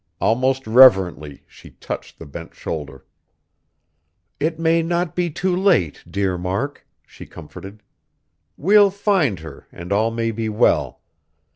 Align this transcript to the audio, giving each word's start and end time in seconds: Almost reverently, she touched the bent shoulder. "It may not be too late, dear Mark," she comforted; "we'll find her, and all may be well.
Almost 0.19 0.65
reverently, 0.65 1.43
she 1.45 1.69
touched 1.69 2.17
the 2.17 2.25
bent 2.25 2.55
shoulder. 2.55 3.05
"It 4.39 4.57
may 4.57 4.81
not 4.81 5.15
be 5.15 5.29
too 5.29 5.55
late, 5.55 6.03
dear 6.09 6.39
Mark," 6.39 6.87
she 7.05 7.27
comforted; 7.27 7.83
"we'll 8.57 8.89
find 8.89 9.41
her, 9.41 9.67
and 9.71 9.93
all 9.93 10.09
may 10.09 10.31
be 10.31 10.49
well. 10.49 11.01